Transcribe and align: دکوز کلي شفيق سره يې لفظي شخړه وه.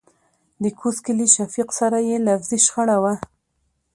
دکوز 0.63 0.95
کلي 1.05 1.27
شفيق 1.35 1.69
سره 1.79 1.97
يې 2.07 2.15
لفظي 2.27 2.59
شخړه 2.65 2.97
وه. 3.03 3.13